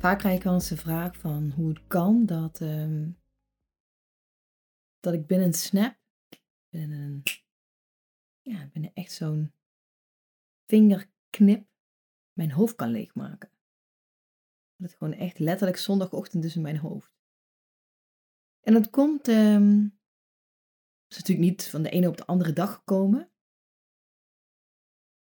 Vaak 0.00 0.18
krijg 0.18 0.36
ik 0.36 0.42
wel 0.42 0.54
eens 0.54 0.68
de 0.68 0.76
vraag 0.76 1.16
van 1.16 1.50
hoe 1.50 1.68
het 1.68 1.86
kan 1.86 2.26
dat, 2.26 2.60
ehm, 2.60 3.10
dat 5.00 5.14
ik 5.14 5.26
binnen 5.26 5.46
een 5.46 5.54
snap, 5.54 5.98
binnen, 6.68 7.00
een, 7.00 7.22
ja, 8.40 8.68
binnen 8.72 8.92
echt 8.94 9.12
zo'n 9.12 9.52
vingerknip, 10.66 11.68
mijn 12.32 12.50
hoofd 12.50 12.74
kan 12.74 12.90
leegmaken. 12.90 13.50
Dat 14.76 14.90
het 14.90 14.98
gewoon 14.98 15.14
echt 15.14 15.38
letterlijk 15.38 15.78
zondagochtend 15.78 16.44
is 16.44 16.56
in 16.56 16.62
mijn 16.62 16.78
hoofd. 16.78 17.18
En 18.60 18.72
dat 18.72 18.90
komt, 18.90 19.28
um, 19.28 19.98
is 21.08 21.16
natuurlijk 21.16 21.48
niet 21.48 21.66
van 21.66 21.82
de 21.82 21.90
ene 21.90 22.08
op 22.08 22.16
de 22.16 22.26
andere 22.26 22.52
dag 22.52 22.74
gekomen. 22.74 23.32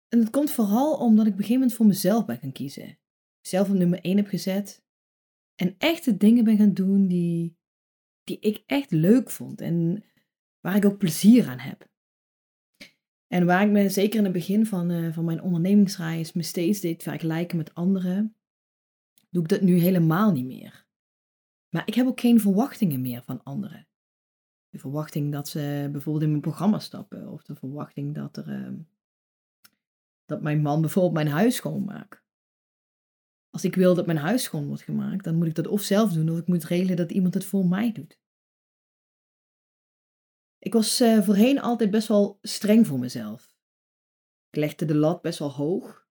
En 0.07 0.19
het 0.19 0.29
komt 0.29 0.51
vooral 0.51 0.97
omdat 0.97 1.25
ik 1.25 1.31
op 1.31 1.37
een 1.37 1.43
gegeven 1.43 1.53
moment 1.53 1.73
voor 1.73 1.85
mezelf 1.85 2.25
ben 2.25 2.37
gaan 2.37 2.51
kiezen 2.51 2.99
zelf 3.47 3.69
op 3.69 3.75
nummer 3.75 3.99
1 4.01 4.17
heb 4.17 4.27
gezet. 4.27 4.83
En 5.55 5.75
echte 5.77 6.17
dingen 6.17 6.43
ben 6.43 6.57
gaan 6.57 6.73
doen 6.73 7.07
die, 7.07 7.57
die 8.23 8.39
ik 8.39 8.63
echt 8.65 8.91
leuk 8.91 9.29
vond. 9.29 9.61
En 9.61 10.03
waar 10.59 10.75
ik 10.75 10.85
ook 10.85 10.97
plezier 10.97 11.47
aan 11.47 11.59
heb. 11.59 11.89
En 13.27 13.45
waar 13.45 13.65
ik 13.65 13.71
me 13.71 13.89
zeker 13.89 14.17
in 14.17 14.23
het 14.23 14.33
begin 14.33 14.65
van, 14.65 14.91
uh, 14.91 15.13
van 15.13 15.25
mijn 15.25 15.41
ondernemingsreis 15.41 16.33
me 16.33 16.43
steeds 16.43 16.79
deed 16.79 17.03
vergelijken 17.03 17.57
met 17.57 17.73
anderen, 17.73 18.35
doe 19.29 19.43
ik 19.43 19.49
dat 19.49 19.61
nu 19.61 19.77
helemaal 19.77 20.31
niet 20.31 20.45
meer. 20.45 20.85
Maar 21.69 21.87
ik 21.87 21.93
heb 21.93 22.07
ook 22.07 22.19
geen 22.19 22.39
verwachtingen 22.39 23.01
meer 23.01 23.23
van 23.23 23.43
anderen. 23.43 23.87
De 24.69 24.79
verwachting 24.79 25.31
dat 25.31 25.47
ze 25.47 25.89
bijvoorbeeld 25.91 26.23
in 26.23 26.29
mijn 26.29 26.41
programma 26.41 26.79
stappen, 26.79 27.27
of 27.31 27.43
de 27.43 27.55
verwachting 27.55 28.15
dat, 28.15 28.37
er, 28.37 28.47
uh, 28.47 28.79
dat 30.25 30.41
mijn 30.41 30.61
man 30.61 30.81
bijvoorbeeld 30.81 31.13
mijn 31.13 31.27
huis 31.27 31.55
schoonmaakt. 31.55 32.24
Als 33.55 33.63
ik 33.63 33.75
wil 33.75 33.95
dat 33.95 34.05
mijn 34.05 34.17
huis 34.17 34.43
schoon 34.43 34.67
wordt 34.67 34.81
gemaakt, 34.81 35.23
dan 35.23 35.35
moet 35.35 35.47
ik 35.47 35.55
dat 35.55 35.67
of 35.67 35.81
zelf 35.81 36.13
doen 36.13 36.29
of 36.29 36.37
ik 36.37 36.47
moet 36.47 36.63
regelen 36.63 36.95
dat 36.95 37.11
iemand 37.11 37.33
het 37.33 37.45
voor 37.45 37.65
mij 37.65 37.91
doet. 37.91 38.19
Ik 40.57 40.73
was 40.73 41.01
uh, 41.01 41.21
voorheen 41.21 41.59
altijd 41.59 41.91
best 41.91 42.07
wel 42.07 42.39
streng 42.41 42.87
voor 42.87 42.99
mezelf. 42.99 43.57
Ik 44.49 44.55
legde 44.55 44.85
de 44.85 44.95
lat 44.95 45.21
best 45.21 45.39
wel 45.39 45.51
hoog. 45.51 46.07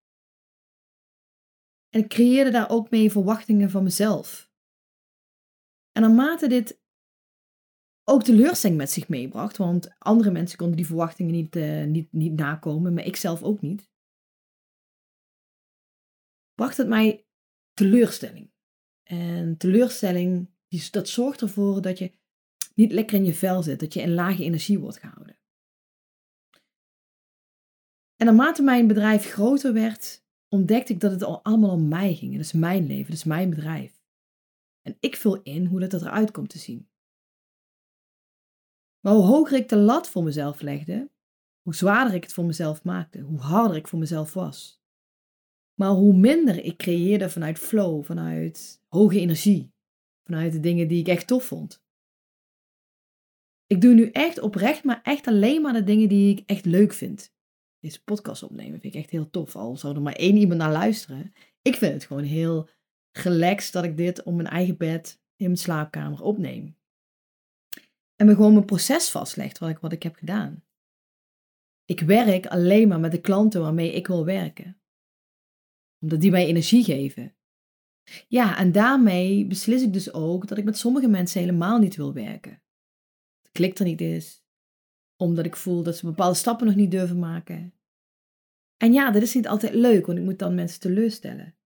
En 1.88 2.00
ik 2.00 2.08
creëerde 2.08 2.50
daar 2.50 2.70
ook 2.70 2.90
mee 2.90 3.10
verwachtingen 3.10 3.70
van 3.70 3.82
mezelf. 3.82 4.50
En 5.92 6.02
naarmate 6.02 6.48
dit 6.48 6.82
ook 8.04 8.22
teleurstelling 8.22 8.78
met 8.78 8.90
zich 8.90 9.08
meebracht, 9.08 9.56
want 9.56 9.98
andere 9.98 10.30
mensen 10.30 10.58
konden 10.58 10.76
die 10.76 10.86
verwachtingen 10.86 11.32
niet, 11.32 11.56
uh, 11.56 11.84
niet, 11.84 12.12
niet 12.12 12.32
nakomen, 12.32 12.94
maar 12.94 13.04
ik 13.04 13.16
zelf 13.16 13.42
ook 13.42 13.60
niet, 13.60 13.90
bracht 16.54 16.76
het 16.76 16.88
mij 16.88 17.24
teleurstelling. 17.74 18.52
En 19.02 19.56
teleurstelling, 19.56 20.50
dat 20.90 21.08
zorgt 21.08 21.40
ervoor 21.40 21.82
dat 21.82 21.98
je 21.98 22.12
niet 22.74 22.92
lekker 22.92 23.16
in 23.16 23.24
je 23.24 23.34
vel 23.34 23.62
zit, 23.62 23.80
dat 23.80 23.94
je 23.94 24.00
in 24.00 24.14
lage 24.14 24.44
energie 24.44 24.78
wordt 24.78 24.98
gehouden. 24.98 25.38
En 28.16 28.26
naarmate 28.26 28.62
mijn 28.62 28.86
bedrijf 28.86 29.30
groter 29.30 29.72
werd, 29.72 30.24
ontdekte 30.48 30.92
ik 30.92 31.00
dat 31.00 31.10
het 31.10 31.22
al 31.22 31.44
allemaal 31.44 31.70
om 31.70 31.88
mij 31.88 32.14
ging. 32.14 32.32
Het 32.32 32.40
is 32.40 32.52
mijn 32.52 32.86
leven, 32.86 33.04
het 33.04 33.14
is 33.14 33.24
mijn 33.24 33.50
bedrijf. 33.50 34.02
En 34.82 34.96
ik 35.00 35.16
vul 35.16 35.42
in 35.42 35.66
hoe 35.66 35.80
dat 35.80 35.92
eruit 35.92 36.30
komt 36.30 36.48
te 36.48 36.58
zien. 36.58 36.88
Maar 39.00 39.12
hoe 39.12 39.24
hoger 39.24 39.56
ik 39.56 39.68
de 39.68 39.76
lat 39.76 40.08
voor 40.08 40.22
mezelf 40.22 40.60
legde, 40.60 41.10
hoe 41.62 41.74
zwaarder 41.74 42.14
ik 42.14 42.22
het 42.22 42.32
voor 42.32 42.44
mezelf 42.44 42.84
maakte, 42.84 43.20
hoe 43.20 43.38
harder 43.38 43.76
ik 43.76 43.88
voor 43.88 43.98
mezelf 43.98 44.34
was. 44.34 44.83
Maar 45.74 45.90
hoe 45.90 46.16
minder 46.16 46.64
ik 46.64 46.76
creëerde 46.76 47.30
vanuit 47.30 47.58
flow, 47.58 48.04
vanuit 48.04 48.82
hoge 48.88 49.20
energie, 49.20 49.72
vanuit 50.24 50.52
de 50.52 50.60
dingen 50.60 50.88
die 50.88 51.00
ik 51.00 51.08
echt 51.08 51.26
tof 51.26 51.44
vond. 51.44 51.82
Ik 53.66 53.80
doe 53.80 53.94
nu 53.94 54.10
echt 54.10 54.40
oprecht, 54.40 54.84
maar 54.84 55.00
echt 55.02 55.26
alleen 55.26 55.62
maar 55.62 55.72
de 55.72 55.84
dingen 55.84 56.08
die 56.08 56.36
ik 56.36 56.42
echt 56.46 56.64
leuk 56.64 56.92
vind. 56.92 57.32
Deze 57.80 58.04
podcast 58.04 58.42
opnemen 58.42 58.80
vind 58.80 58.94
ik 58.94 59.00
echt 59.00 59.10
heel 59.10 59.30
tof. 59.30 59.56
Al 59.56 59.76
zou 59.76 59.94
er 59.94 60.02
maar 60.02 60.12
één 60.12 60.36
iemand 60.36 60.58
naar 60.58 60.72
luisteren. 60.72 61.32
Ik 61.62 61.76
vind 61.76 61.92
het 61.92 62.04
gewoon 62.04 62.22
heel 62.22 62.68
relaxed 63.12 63.72
dat 63.72 63.84
ik 63.84 63.96
dit 63.96 64.22
op 64.22 64.34
mijn 64.34 64.48
eigen 64.48 64.76
bed 64.76 65.20
in 65.36 65.46
mijn 65.46 65.58
slaapkamer 65.58 66.22
opneem. 66.22 66.76
En 68.16 68.26
me 68.26 68.34
gewoon 68.34 68.52
mijn 68.52 68.64
proces 68.64 69.10
vastleg 69.10 69.58
wat 69.58 69.68
ik, 69.68 69.78
wat 69.78 69.92
ik 69.92 70.02
heb 70.02 70.14
gedaan. 70.14 70.64
Ik 71.84 72.00
werk 72.00 72.46
alleen 72.46 72.88
maar 72.88 73.00
met 73.00 73.12
de 73.12 73.20
klanten 73.20 73.60
waarmee 73.60 73.92
ik 73.92 74.06
wil 74.06 74.24
werken 74.24 74.78
omdat 76.04 76.20
die 76.20 76.30
mij 76.30 76.46
energie 76.46 76.84
geven. 76.84 77.34
Ja, 78.28 78.58
en 78.58 78.72
daarmee 78.72 79.46
beslis 79.46 79.82
ik 79.82 79.92
dus 79.92 80.12
ook 80.12 80.48
dat 80.48 80.58
ik 80.58 80.64
met 80.64 80.78
sommige 80.78 81.08
mensen 81.08 81.40
helemaal 81.40 81.78
niet 81.78 81.96
wil 81.96 82.12
werken. 82.12 82.62
Het 83.42 83.52
klikt 83.52 83.78
er 83.78 83.84
niet 83.84 84.00
is, 84.00 84.44
omdat 85.16 85.44
ik 85.44 85.56
voel 85.56 85.82
dat 85.82 85.96
ze 85.96 86.06
bepaalde 86.06 86.36
stappen 86.36 86.66
nog 86.66 86.74
niet 86.74 86.90
durven 86.90 87.18
maken. 87.18 87.74
En 88.76 88.92
ja, 88.92 89.10
dat 89.10 89.22
is 89.22 89.34
niet 89.34 89.48
altijd 89.48 89.74
leuk, 89.74 90.06
want 90.06 90.18
ik 90.18 90.24
moet 90.24 90.38
dan 90.38 90.54
mensen 90.54 90.80
teleurstellen. 90.80 91.56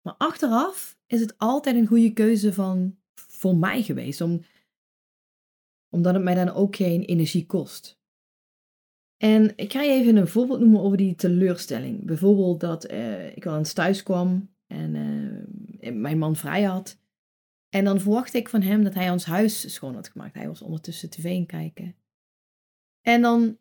Maar 0.00 0.14
achteraf 0.18 0.98
is 1.06 1.20
het 1.20 1.38
altijd 1.38 1.76
een 1.76 1.86
goede 1.86 2.12
keuze 2.12 2.52
van, 2.52 2.98
voor 3.14 3.56
mij 3.56 3.82
geweest, 3.82 4.20
om, 4.20 4.44
omdat 5.88 6.14
het 6.14 6.22
mij 6.22 6.34
dan 6.34 6.50
ook 6.50 6.76
geen 6.76 7.02
energie 7.02 7.46
kost. 7.46 8.01
En 9.22 9.52
ik 9.56 9.72
ga 9.72 9.82
je 9.82 9.90
even 9.90 10.16
een 10.16 10.28
voorbeeld 10.28 10.60
noemen 10.60 10.80
over 10.80 10.96
die 10.96 11.14
teleurstelling. 11.14 12.04
Bijvoorbeeld 12.04 12.60
dat 12.60 12.90
uh, 12.90 13.36
ik 13.36 13.46
al 13.46 13.58
eens 13.58 13.72
thuis 13.72 14.02
kwam 14.02 14.50
en 14.66 14.94
uh, 14.94 15.92
mijn 15.92 16.18
man 16.18 16.36
vrij 16.36 16.62
had. 16.62 16.98
En 17.68 17.84
dan 17.84 18.00
verwachtte 18.00 18.38
ik 18.38 18.48
van 18.48 18.62
hem 18.62 18.84
dat 18.84 18.94
hij 18.94 19.10
ons 19.10 19.24
huis 19.24 19.74
schoon 19.74 19.94
had 19.94 20.08
gemaakt. 20.08 20.34
Hij 20.34 20.46
was 20.46 20.62
ondertussen 20.62 21.10
tv 21.10 21.24
in 21.24 21.46
kijken. 21.46 21.94
En 23.00 23.22
dan... 23.22 23.58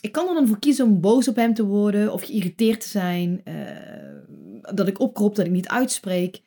Ik 0.00 0.12
kan 0.12 0.28
er 0.28 0.34
dan 0.34 0.48
voor 0.48 0.58
kiezen 0.58 0.86
om 0.86 1.00
boos 1.00 1.28
op 1.28 1.36
hem 1.36 1.54
te 1.54 1.64
worden 1.64 2.12
of 2.12 2.22
geïrriteerd 2.22 2.80
te 2.80 2.88
zijn. 2.88 3.40
Uh, 3.44 4.74
dat 4.74 4.88
ik 4.88 5.00
opkrop, 5.00 5.34
dat 5.34 5.46
ik 5.46 5.52
niet 5.52 5.68
uitspreek. 5.68 6.42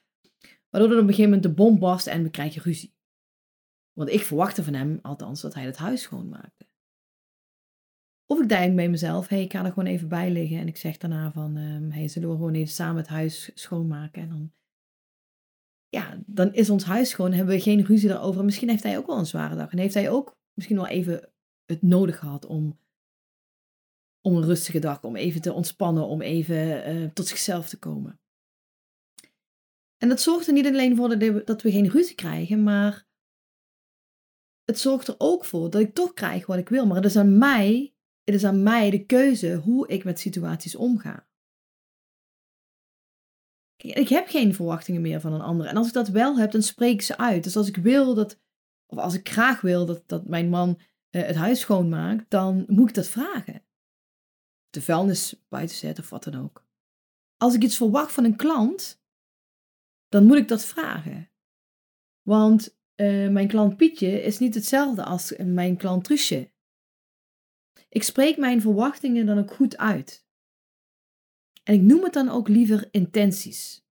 Waardoor 0.70 0.92
er 0.92 0.96
op 0.96 1.02
een 1.02 1.10
gegeven 1.10 1.32
moment 1.32 1.44
de 1.44 1.64
bom 1.64 1.80
barst 1.80 2.08
en 2.08 2.24
we 2.24 2.30
krijgen 2.30 2.62
ruzie. 2.62 2.96
Want 3.94 4.10
ik 4.10 4.22
verwachtte 4.22 4.64
van 4.64 4.74
hem, 4.74 5.00
althans, 5.02 5.42
dat 5.42 5.54
hij 5.54 5.66
het 5.66 5.78
huis 5.78 6.02
schoonmaakte. 6.02 6.66
Of 8.30 8.42
ik 8.42 8.50
denk 8.50 8.76
bij 8.76 8.90
mezelf, 8.90 9.28
hey, 9.28 9.42
ik 9.42 9.52
ga 9.52 9.66
er 9.66 9.72
gewoon 9.72 9.90
even 9.90 10.08
bij 10.08 10.32
liggen. 10.32 10.60
En 10.60 10.68
ik 10.68 10.78
zeg 10.78 10.98
daarna 10.98 11.32
van, 11.32 11.58
um, 11.58 11.92
hey, 11.92 12.08
zullen 12.08 12.30
we 12.30 12.36
gewoon 12.36 12.54
even 12.54 12.74
samen 12.74 12.98
het 12.98 13.08
huis 13.08 13.52
schoonmaken? 13.54 14.22
En 14.22 14.30
dan, 14.30 14.52
ja, 15.90 16.24
dan 16.26 16.54
is 16.54 16.70
ons 16.70 16.84
huis 16.84 17.10
schoon, 17.10 17.32
hebben 17.32 17.56
we 17.56 17.62
geen 17.62 17.86
ruzie 17.86 18.10
erover. 18.10 18.46
misschien 18.46 18.70
heeft 18.70 18.84
hij 18.84 18.98
ook 18.98 19.08
wel 19.08 19.18
een 19.18 19.26
zware 19.26 19.56
dag. 19.56 19.72
En 19.72 19.78
heeft 19.78 19.94
hij 19.94 20.10
ook 20.10 20.38
misschien 20.54 20.78
wel 20.78 20.88
even 20.88 21.32
het 21.66 21.82
nodig 21.82 22.20
gehad 22.20 22.46
om, 22.46 22.80
om 24.22 24.36
een 24.36 24.46
rustige 24.46 24.80
dag, 24.80 25.04
om 25.04 25.16
even 25.16 25.42
te 25.42 25.54
ontspannen, 25.54 26.08
om 26.08 26.22
even 26.22 26.96
uh, 26.96 27.10
tot 27.10 27.28
zichzelf 27.28 27.70
te 27.70 27.80
komen. 27.80 28.20
En 29.98 30.10
dat 30.10 30.22
zorgt 30.22 30.48
er 30.48 30.54
niet 30.54 30.66
alleen 30.66 30.96
voor 30.96 31.20
dat 31.46 31.62
we 31.62 31.72
geen 31.72 31.90
ruzie 31.90 32.16
krijgen, 32.16 32.64
maar 32.64 33.08
het 34.64 34.80
zorgt 34.80 35.08
er 35.08 35.16
ook 35.18 35.46
voor 35.46 35.70
dat 35.70 35.82
ik 35.82 35.94
toch 35.94 36.14
krijg 36.14 36.46
wat 36.46 36.58
ik 36.58 36.70
wil. 36.70 36.86
Maar 36.86 36.96
het 36.96 37.06
is 37.06 37.18
aan 37.18 37.38
mij 37.38 37.97
het 38.28 38.36
is 38.36 38.44
aan 38.44 38.64
mij 38.64 38.90
de 38.90 39.06
keuze 39.06 39.56
hoe 39.56 39.88
ik 39.88 40.04
met 40.04 40.20
situaties 40.20 40.76
omga. 40.76 41.28
Ik 43.76 44.10
heb 44.10 44.28
geen 44.28 44.54
verwachtingen 44.54 45.02
meer 45.02 45.22
van 45.22 45.34
een 45.34 45.42
ander. 45.42 45.66
En 45.66 45.78
als 45.78 45.88
ik 45.88 45.94
dat 45.94 46.08
wel 46.08 46.38
heb, 46.38 46.52
dan 46.52 46.62
spreek 46.62 46.94
ik 46.94 47.02
ze 47.02 47.18
uit. 47.18 47.44
Dus 47.44 47.58
als 47.58 47.68
ik 47.68 47.76
wil 47.76 48.14
dat, 48.14 48.40
of 48.86 48.98
als 48.98 49.14
ik 49.14 49.30
graag 49.30 49.62
wil 49.62 49.86
dat, 49.86 50.04
dat 50.08 50.28
mijn 50.28 50.50
man 50.50 50.70
uh, 51.12 51.24
het 51.24 51.36
huis 51.36 51.60
schoonmaakt, 51.60 52.30
dan 52.30 52.66
moet 52.68 52.90
ik 52.90 52.96
dat 52.96 53.08
vragen. 53.08 53.64
De 54.70 54.82
vuilnis 54.82 55.46
buiten 55.50 55.76
zetten 55.76 56.04
of 56.04 56.10
wat 56.10 56.24
dan 56.24 56.36
ook. 56.44 56.66
Als 57.38 57.54
ik 57.54 57.64
iets 57.64 57.78
verwacht 57.78 58.12
van 58.12 58.24
een 58.24 58.36
klant, 58.36 59.02
dan 60.08 60.26
moet 60.26 60.38
ik 60.38 60.48
dat 60.48 60.66
vragen. 60.66 61.30
Want 62.22 62.78
uh, 62.96 63.30
mijn 63.30 63.48
klant 63.48 63.78
Pietje 63.78 64.22
is 64.22 64.40
niet 64.40 64.56
hetzelfde 64.56 65.04
als 65.04 65.34
mijn 65.38 65.78
klant 65.78 66.04
Truusje. 66.04 66.56
Ik 67.90 68.04
spreek 68.04 68.38
mijn 68.38 68.62
verwachtingen 68.62 69.26
dan 69.26 69.38
ook 69.38 69.54
goed 69.54 69.78
uit. 69.78 70.26
En 71.64 71.74
ik 71.74 71.82
noem 71.82 72.04
het 72.04 72.14
dan 72.14 72.30
ook 72.30 72.48
liever 72.48 72.88
intenties. 72.92 73.86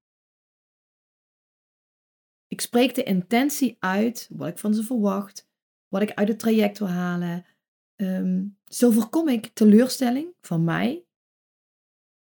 Ik 2.46 2.60
spreek 2.60 2.94
de 2.94 3.02
intentie 3.02 3.76
uit, 3.78 4.28
wat 4.32 4.48
ik 4.48 4.58
van 4.58 4.75
ze 4.75 4.82
verwacht, 4.82 5.48
wat 5.88 6.02
ik 6.02 6.14
uit 6.14 6.28
het 6.28 6.38
traject 6.38 6.78
wil 6.78 6.88
halen. 6.88 7.46
Ehm, 7.94 8.46
zo 8.64 8.90
voorkom 8.90 9.28
ik 9.28 9.46
teleurstelling 9.46 10.34
van 10.40 10.64
mij, 10.64 11.06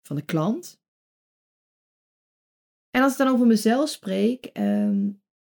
van 0.03 0.17
de 0.17 0.25
klant. 0.25 0.81
En 2.91 3.03
als 3.03 3.13
ik 3.13 3.19
dan 3.19 3.29
over 3.29 3.47
mezelf 3.47 3.89
spreek, 3.89 4.45
ehm, 4.47 5.11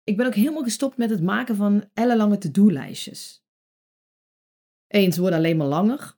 ik 0.04 0.18
ben 0.18 0.26
ook 0.26 0.36
helemaal 0.36 0.64
gestopt 0.64 0.98
met 0.98 1.10
het 1.10 1.22
maken 1.22 1.56
van 1.56 1.90
ellenlange 1.94 2.38
to-do-lijstjes. 2.38 3.45
Ze 4.88 5.20
worden 5.20 5.38
alleen 5.38 5.58
maar 5.58 5.68
langer. 5.68 6.18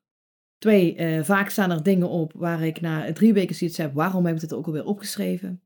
Twee, 0.57 0.95
eh, 0.95 1.23
vaak 1.23 1.49
staan 1.49 1.71
er 1.71 1.83
dingen 1.83 2.09
op 2.09 2.33
waar 2.33 2.65
ik 2.65 2.81
na 2.81 3.13
drie 3.13 3.33
weken 3.33 3.55
zoiets 3.55 3.77
heb, 3.77 3.93
waarom 3.93 4.25
heb 4.25 4.35
ik 4.35 4.41
het 4.41 4.53
ook 4.53 4.65
alweer 4.65 4.85
opgeschreven? 4.85 5.61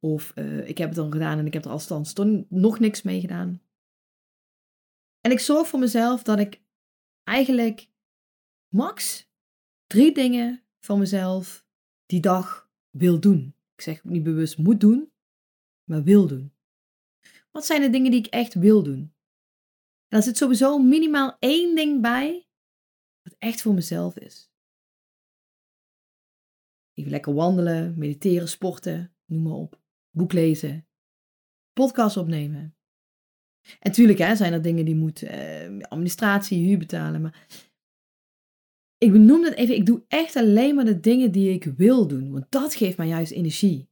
Of 0.00 0.32
uh, 0.34 0.68
ik 0.68 0.78
heb 0.78 0.88
het 0.88 0.96
dan 0.96 1.12
gedaan 1.12 1.38
en 1.38 1.46
ik 1.46 1.52
heb 1.52 1.64
er 1.64 1.70
althans 1.70 2.12
nog 2.48 2.78
niks 2.78 3.02
mee 3.02 3.20
gedaan. 3.20 3.62
En 5.20 5.30
ik 5.30 5.40
zorg 5.40 5.68
voor 5.68 5.78
mezelf 5.78 6.22
dat 6.22 6.38
ik 6.38 6.62
eigenlijk 7.22 7.88
max 8.68 9.28
drie 9.86 10.14
dingen 10.14 10.62
van 10.80 10.98
mezelf 10.98 11.66
die 12.06 12.20
dag 12.20 12.70
wil 12.90 13.20
doen. 13.20 13.54
Ik 13.74 13.80
zeg 13.80 14.04
niet 14.04 14.22
bewust 14.22 14.58
moet 14.58 14.80
doen, 14.80 15.12
maar 15.84 16.02
wil 16.02 16.26
doen. 16.26 16.52
Wat 17.50 17.66
zijn 17.66 17.80
de 17.80 17.90
dingen 17.90 18.10
die 18.10 18.20
ik 18.20 18.26
echt 18.26 18.54
wil 18.54 18.82
doen? 18.82 19.13
Er 20.14 20.22
zit 20.22 20.36
sowieso 20.36 20.78
minimaal 20.78 21.36
één 21.38 21.74
ding 21.74 22.02
bij 22.02 22.48
wat 23.22 23.34
echt 23.38 23.62
voor 23.62 23.74
mezelf 23.74 24.18
is. 24.18 24.52
Even 26.92 27.10
lekker 27.10 27.34
wandelen, 27.34 27.98
mediteren, 27.98 28.48
sporten, 28.48 29.14
noem 29.24 29.42
maar 29.42 29.52
op. 29.52 29.80
Boek 30.10 30.32
lezen, 30.32 30.88
podcast 31.72 32.16
opnemen. 32.16 32.76
En 33.78 33.92
tuurlijk 33.92 34.18
hè, 34.18 34.36
zijn 34.36 34.52
er 34.52 34.62
dingen 34.62 34.84
die 34.84 34.94
moeten, 34.94 35.28
eh, 35.28 35.88
administratie, 35.88 36.66
huur 36.66 36.78
betalen. 36.78 37.20
Maar 37.20 37.48
ik 38.98 39.12
benoem 39.12 39.42
dat 39.42 39.54
even, 39.54 39.74
ik 39.74 39.86
doe 39.86 40.04
echt 40.08 40.36
alleen 40.36 40.74
maar 40.74 40.84
de 40.84 41.00
dingen 41.00 41.32
die 41.32 41.52
ik 41.52 41.64
wil 41.64 42.06
doen. 42.06 42.32
Want 42.32 42.50
dat 42.50 42.74
geeft 42.74 42.96
mij 42.96 43.08
juist 43.08 43.32
energie. 43.32 43.90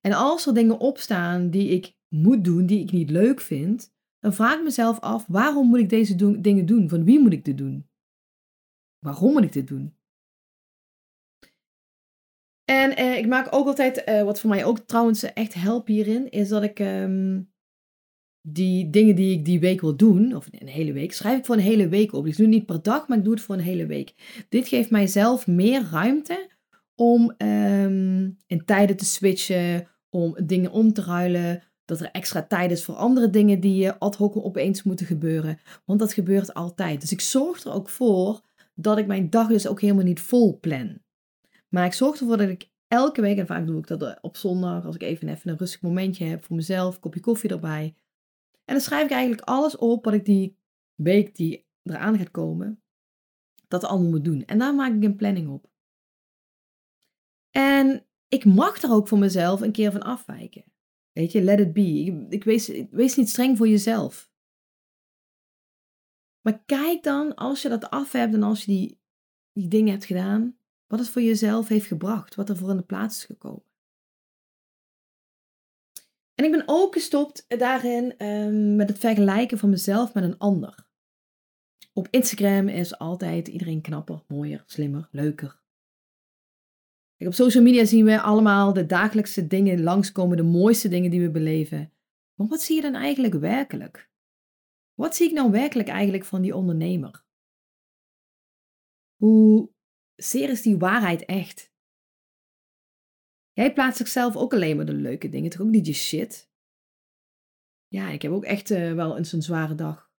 En 0.00 0.12
als 0.12 0.46
er 0.46 0.54
dingen 0.54 0.78
opstaan 0.78 1.50
die 1.50 1.68
ik 1.68 1.96
moet 2.08 2.44
doen, 2.44 2.66
die 2.66 2.80
ik 2.80 2.92
niet 2.92 3.10
leuk 3.10 3.40
vind, 3.40 3.91
dan 4.22 4.32
vraag 4.32 4.56
ik 4.56 4.62
mezelf 4.62 5.00
af, 5.00 5.26
waarom 5.26 5.68
moet 5.68 5.78
ik 5.78 5.88
deze 5.88 6.40
dingen 6.40 6.66
doen? 6.66 6.88
Van 6.88 7.04
wie 7.04 7.20
moet 7.20 7.32
ik 7.32 7.44
dit 7.44 7.58
doen? 7.58 7.88
Waarom 8.98 9.32
moet 9.32 9.44
ik 9.44 9.52
dit 9.52 9.68
doen? 9.68 9.96
En 12.64 12.96
eh, 12.96 13.16
ik 13.16 13.26
maak 13.26 13.54
ook 13.54 13.66
altijd, 13.66 14.04
eh, 14.04 14.22
wat 14.22 14.40
voor 14.40 14.50
mij 14.50 14.64
ook 14.64 14.78
trouwens 14.78 15.22
echt 15.22 15.54
helpt 15.54 15.88
hierin, 15.88 16.30
is 16.30 16.48
dat 16.48 16.62
ik 16.62 16.80
ehm, 16.80 17.42
die 18.40 18.90
dingen 18.90 19.14
die 19.14 19.38
ik 19.38 19.44
die 19.44 19.60
week 19.60 19.80
wil 19.80 19.96
doen, 19.96 20.34
of 20.34 20.48
een 20.50 20.68
hele 20.68 20.92
week, 20.92 21.12
schrijf 21.12 21.38
ik 21.38 21.44
voor 21.44 21.54
een 21.54 21.60
hele 21.60 21.88
week 21.88 22.12
op. 22.12 22.22
Dus 22.22 22.32
ik 22.32 22.36
doe 22.36 22.46
het 22.46 22.54
niet 22.54 22.66
per 22.66 22.82
dag, 22.82 23.08
maar 23.08 23.18
ik 23.18 23.24
doe 23.24 23.34
het 23.34 23.42
voor 23.42 23.54
een 23.54 23.60
hele 23.60 23.86
week. 23.86 24.14
Dit 24.48 24.68
geeft 24.68 24.90
mijzelf 24.90 25.46
meer 25.46 25.88
ruimte 25.90 26.50
om 26.94 27.34
ehm, 27.36 28.30
in 28.46 28.64
tijden 28.64 28.96
te 28.96 29.04
switchen, 29.04 29.88
om 30.08 30.36
dingen 30.44 30.70
om 30.70 30.92
te 30.92 31.02
ruilen, 31.02 31.62
dat 31.84 32.00
er 32.00 32.10
extra 32.10 32.42
tijd 32.42 32.70
is 32.70 32.84
voor 32.84 32.94
andere 32.94 33.30
dingen 33.30 33.60
die 33.60 33.90
ad 33.90 34.16
hoc 34.16 34.36
opeens 34.36 34.82
moeten 34.82 35.06
gebeuren. 35.06 35.60
Want 35.84 35.98
dat 35.98 36.12
gebeurt 36.12 36.54
altijd. 36.54 37.00
Dus 37.00 37.12
ik 37.12 37.20
zorg 37.20 37.64
er 37.64 37.72
ook 37.72 37.88
voor 37.88 38.40
dat 38.74 38.98
ik 38.98 39.06
mijn 39.06 39.30
dag 39.30 39.48
dus 39.48 39.66
ook 39.66 39.80
helemaal 39.80 40.04
niet 40.04 40.20
vol 40.20 40.58
plan. 40.60 40.98
Maar 41.68 41.84
ik 41.84 41.92
zorg 41.92 42.20
ervoor 42.20 42.36
dat 42.36 42.48
ik 42.48 42.70
elke 42.88 43.20
week, 43.20 43.38
en 43.38 43.46
vaak 43.46 43.66
doe 43.66 43.78
ik 43.78 43.86
dat 43.86 44.18
op 44.20 44.36
zondag, 44.36 44.84
als 44.84 44.94
ik 44.94 45.02
even, 45.02 45.28
even 45.28 45.50
een 45.50 45.56
rustig 45.56 45.80
momentje 45.80 46.24
heb 46.24 46.44
voor 46.44 46.56
mezelf, 46.56 46.94
een 46.94 47.00
kopje 47.00 47.20
koffie 47.20 47.50
erbij. 47.50 47.94
En 48.64 48.74
dan 48.74 48.80
schrijf 48.80 49.04
ik 49.04 49.10
eigenlijk 49.10 49.48
alles 49.48 49.76
op 49.76 50.04
wat 50.04 50.14
ik 50.14 50.24
die 50.24 50.56
week 50.94 51.36
die 51.36 51.66
eraan 51.82 52.18
gaat 52.18 52.30
komen, 52.30 52.82
dat 53.68 53.84
allemaal 53.84 54.10
moet 54.10 54.24
doen. 54.24 54.44
En 54.44 54.58
daar 54.58 54.74
maak 54.74 54.92
ik 54.94 55.02
een 55.02 55.16
planning 55.16 55.48
op. 55.48 55.70
En 57.50 58.06
ik 58.28 58.44
mag 58.44 58.82
er 58.82 58.92
ook 58.92 59.08
voor 59.08 59.18
mezelf 59.18 59.60
een 59.60 59.72
keer 59.72 59.92
van 59.92 60.02
afwijken. 60.02 60.71
Weet 61.12 61.32
je, 61.32 61.42
let 61.42 61.60
it 61.60 61.72
be. 61.72 61.80
Ik, 61.80 62.32
ik 62.32 62.44
wees, 62.90 63.16
niet 63.16 63.28
streng 63.28 63.56
voor 63.56 63.68
jezelf. 63.68 64.30
Maar 66.40 66.64
kijk 66.64 67.02
dan, 67.02 67.34
als 67.34 67.62
je 67.62 67.68
dat 67.68 67.90
af 67.90 68.12
hebt 68.12 68.34
en 68.34 68.42
als 68.42 68.64
je 68.64 68.72
die, 68.72 69.00
die 69.52 69.68
dingen 69.68 69.92
hebt 69.92 70.04
gedaan, 70.04 70.58
wat 70.86 70.98
het 70.98 71.08
voor 71.08 71.22
jezelf 71.22 71.68
heeft 71.68 71.86
gebracht, 71.86 72.34
wat 72.34 72.48
er 72.48 72.56
voor 72.56 72.70
in 72.70 72.76
de 72.76 72.82
plaats 72.82 73.16
is 73.16 73.24
gekomen. 73.24 73.64
En 76.34 76.44
ik 76.44 76.50
ben 76.50 76.62
ook 76.66 76.92
gestopt 76.92 77.44
daarin 77.48 78.26
um, 78.26 78.76
met 78.76 78.88
het 78.88 78.98
vergelijken 78.98 79.58
van 79.58 79.70
mezelf 79.70 80.14
met 80.14 80.24
een 80.24 80.38
ander. 80.38 80.86
Op 81.92 82.08
Instagram 82.10 82.68
is 82.68 82.98
altijd 82.98 83.48
iedereen 83.48 83.80
knapper, 83.80 84.24
mooier, 84.28 84.62
slimmer, 84.66 85.08
leuker. 85.10 85.61
Op 87.26 87.34
social 87.34 87.62
media 87.62 87.84
zien 87.84 88.04
we 88.04 88.20
allemaal 88.20 88.72
de 88.72 88.86
dagelijkse 88.86 89.46
dingen 89.46 89.82
langskomen, 89.82 90.36
de 90.36 90.42
mooiste 90.42 90.88
dingen 90.88 91.10
die 91.10 91.20
we 91.20 91.30
beleven. 91.30 91.92
Maar 92.34 92.46
wat 92.46 92.62
zie 92.62 92.76
je 92.76 92.82
dan 92.82 92.94
eigenlijk 92.94 93.34
werkelijk? 93.34 94.10
Wat 94.94 95.16
zie 95.16 95.28
ik 95.28 95.34
nou 95.34 95.50
werkelijk 95.50 95.88
eigenlijk 95.88 96.24
van 96.24 96.42
die 96.42 96.56
ondernemer? 96.56 97.24
Hoe 99.16 99.70
zeer 100.14 100.48
is 100.48 100.62
die 100.62 100.78
waarheid 100.78 101.24
echt? 101.24 101.72
Jij 103.52 103.72
plaatst 103.72 103.98
zichzelf 103.98 104.36
ook 104.36 104.52
alleen 104.52 104.76
maar 104.76 104.86
de 104.86 104.92
leuke 104.92 105.28
dingen, 105.28 105.50
toch 105.50 105.60
ook 105.60 105.68
niet 105.68 105.86
je 105.86 105.92
shit? 105.92 106.50
Ja, 107.88 108.10
ik 108.10 108.22
heb 108.22 108.32
ook 108.32 108.44
echt 108.44 108.70
uh, 108.70 108.92
wel 108.92 109.16
eens 109.16 109.32
een 109.32 109.42
zware 109.42 109.74
dag. 109.74 110.10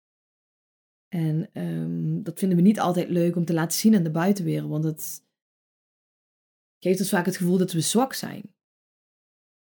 En 1.08 1.62
um, 1.62 2.22
dat 2.22 2.38
vinden 2.38 2.56
we 2.56 2.64
niet 2.64 2.80
altijd 2.80 3.08
leuk 3.08 3.36
om 3.36 3.44
te 3.44 3.52
laten 3.52 3.78
zien 3.78 3.94
aan 3.94 4.02
de 4.02 4.10
buitenwereld, 4.10 4.70
want 4.70 4.84
het 4.84 5.24
geeft 6.82 7.00
ons 7.00 7.08
vaak 7.08 7.26
het 7.26 7.36
gevoel 7.36 7.58
dat 7.58 7.72
we 7.72 7.80
zwak 7.80 8.12
zijn. 8.12 8.54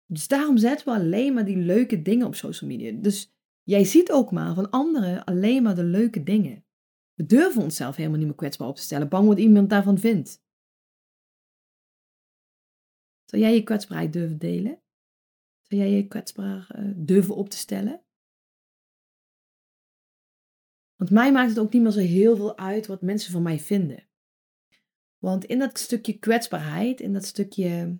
Dus 0.06 0.28
daarom 0.28 0.56
zetten 0.56 0.86
we 0.86 0.92
alleen 0.92 1.34
maar 1.34 1.44
die 1.44 1.56
leuke 1.56 2.02
dingen 2.02 2.26
op 2.26 2.34
social 2.34 2.70
media. 2.70 3.00
Dus 3.00 3.32
jij 3.62 3.84
ziet 3.84 4.10
ook 4.10 4.30
maar 4.30 4.54
van 4.54 4.70
anderen 4.70 5.24
alleen 5.24 5.62
maar 5.62 5.74
de 5.74 5.84
leuke 5.84 6.22
dingen. 6.22 6.64
We 7.14 7.26
durven 7.26 7.62
onszelf 7.62 7.96
helemaal 7.96 8.18
niet 8.18 8.26
meer 8.26 8.36
kwetsbaar 8.36 8.68
op 8.68 8.76
te 8.76 8.82
stellen, 8.82 9.08
bang 9.08 9.28
wat 9.28 9.38
iemand 9.38 9.70
daarvan 9.70 9.98
vindt. 9.98 10.42
Zou 13.24 13.42
jij 13.42 13.54
je 13.54 13.62
kwetsbaarheid 13.62 14.12
durven 14.12 14.38
delen? 14.38 14.82
Zou 15.60 15.80
jij 15.80 15.90
je 15.90 16.08
kwetsbaar 16.08 16.78
uh, 16.78 16.92
durven 16.96 17.34
op 17.34 17.48
te 17.48 17.56
stellen? 17.56 18.04
Want 20.96 21.10
mij 21.10 21.32
maakt 21.32 21.48
het 21.48 21.58
ook 21.58 21.72
niet 21.72 21.82
meer 21.82 21.90
zo 21.90 21.98
heel 21.98 22.36
veel 22.36 22.58
uit 22.58 22.86
wat 22.86 23.02
mensen 23.02 23.32
van 23.32 23.42
mij 23.42 23.58
vinden. 23.58 24.08
Want 25.22 25.44
in 25.44 25.58
dat 25.58 25.78
stukje 25.78 26.18
kwetsbaarheid, 26.18 27.00
in 27.00 27.12
dat 27.12 27.24
stukje. 27.24 27.98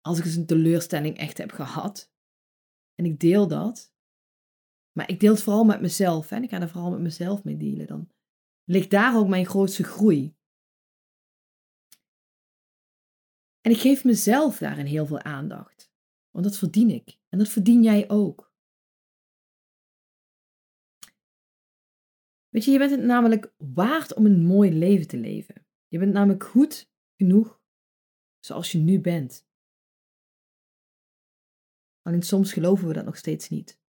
Als 0.00 0.18
ik 0.18 0.24
eens 0.24 0.34
een 0.34 0.46
teleurstelling 0.46 1.18
echt 1.18 1.38
heb 1.38 1.50
gehad. 1.50 2.12
En 2.94 3.04
ik 3.04 3.20
deel 3.20 3.48
dat. 3.48 3.94
Maar 4.92 5.08
ik 5.08 5.20
deel 5.20 5.32
het 5.32 5.42
vooral 5.42 5.64
met 5.64 5.80
mezelf. 5.80 6.30
En 6.30 6.42
ik 6.42 6.50
ga 6.50 6.60
er 6.60 6.68
vooral 6.68 6.90
met 6.90 7.00
mezelf 7.00 7.44
mee 7.44 7.56
dealen. 7.56 7.86
Dan 7.86 8.10
ligt 8.64 8.90
daar 8.90 9.16
ook 9.16 9.28
mijn 9.28 9.46
grootste 9.46 9.84
groei. 9.84 10.36
En 13.60 13.70
ik 13.70 13.78
geef 13.78 14.04
mezelf 14.04 14.58
daarin 14.58 14.86
heel 14.86 15.06
veel 15.06 15.20
aandacht. 15.20 15.92
Want 16.30 16.44
dat 16.44 16.56
verdien 16.56 16.90
ik. 16.90 17.18
En 17.28 17.38
dat 17.38 17.48
verdien 17.48 17.82
jij 17.82 18.08
ook. 18.08 18.49
Weet 22.50 22.64
je, 22.64 22.70
je 22.70 22.78
bent 22.78 22.90
het 22.90 23.02
namelijk 23.02 23.52
waard 23.56 24.14
om 24.14 24.26
een 24.26 24.44
mooi 24.44 24.72
leven 24.72 25.06
te 25.06 25.16
leven. 25.16 25.66
Je 25.88 25.98
bent 25.98 26.12
namelijk 26.12 26.44
goed 26.44 26.90
genoeg 27.16 27.60
zoals 28.38 28.72
je 28.72 28.78
nu 28.78 29.00
bent. 29.00 29.48
Alleen 32.02 32.22
soms 32.22 32.52
geloven 32.52 32.88
we 32.88 32.94
dat 32.94 33.04
nog 33.04 33.16
steeds 33.16 33.48
niet. 33.48 33.80